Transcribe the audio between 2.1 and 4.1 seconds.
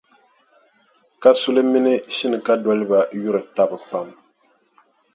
Shinkadoliba yuri taba pam.